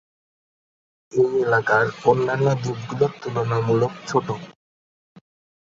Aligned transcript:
এই 1.11 1.29
এলাকার 1.43 1.85
অন্যান্য 2.05 2.47
দ্বীপগুলো 2.61 3.05
তুলনামূলক 3.21 3.93
ছোট। 4.07 4.27